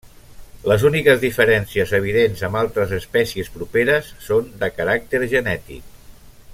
[0.69, 5.85] Les úniques diferències evidents amb altres espècies properes són de caràcter genètic.